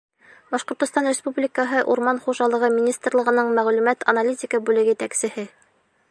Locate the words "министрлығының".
2.79-3.51